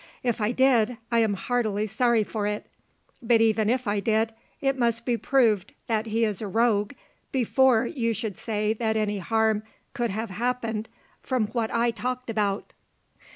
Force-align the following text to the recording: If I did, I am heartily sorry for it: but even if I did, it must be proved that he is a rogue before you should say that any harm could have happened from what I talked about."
If 0.23 0.41
I 0.41 0.51
did, 0.51 0.97
I 1.11 1.19
am 1.19 1.35
heartily 1.35 1.85
sorry 1.85 2.23
for 2.23 2.47
it: 2.47 2.65
but 3.21 3.39
even 3.39 3.69
if 3.69 3.87
I 3.87 3.99
did, 3.99 4.33
it 4.59 4.75
must 4.75 5.05
be 5.05 5.15
proved 5.15 5.73
that 5.85 6.07
he 6.07 6.25
is 6.25 6.41
a 6.41 6.47
rogue 6.47 6.93
before 7.31 7.85
you 7.85 8.11
should 8.11 8.35
say 8.39 8.73
that 8.73 8.97
any 8.97 9.19
harm 9.19 9.61
could 9.93 10.09
have 10.09 10.31
happened 10.31 10.89
from 11.21 11.49
what 11.49 11.71
I 11.71 11.91
talked 11.91 12.31
about." 12.31 12.73